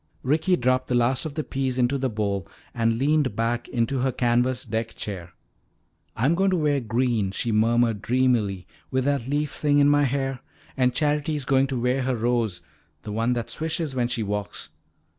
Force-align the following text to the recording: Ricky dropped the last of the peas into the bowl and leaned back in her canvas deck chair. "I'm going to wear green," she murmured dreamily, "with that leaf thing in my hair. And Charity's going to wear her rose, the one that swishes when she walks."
Ricky 0.23 0.55
dropped 0.55 0.87
the 0.87 0.95
last 0.95 1.25
of 1.27 1.35
the 1.35 1.43
peas 1.43 1.77
into 1.77 1.99
the 1.99 2.09
bowl 2.09 2.47
and 2.73 2.97
leaned 2.97 3.35
back 3.35 3.67
in 3.67 3.87
her 3.87 4.11
canvas 4.11 4.65
deck 4.65 4.95
chair. 4.95 5.33
"I'm 6.15 6.33
going 6.33 6.49
to 6.49 6.57
wear 6.57 6.79
green," 6.79 7.29
she 7.29 7.51
murmured 7.51 8.01
dreamily, 8.01 8.65
"with 8.89 9.05
that 9.05 9.27
leaf 9.27 9.51
thing 9.51 9.77
in 9.77 9.89
my 9.91 10.05
hair. 10.05 10.39
And 10.75 10.95
Charity's 10.95 11.45
going 11.45 11.67
to 11.67 11.79
wear 11.79 12.01
her 12.01 12.15
rose, 12.15 12.63
the 13.03 13.11
one 13.11 13.33
that 13.33 13.51
swishes 13.51 13.93
when 13.93 14.07
she 14.07 14.23
walks." 14.23 14.69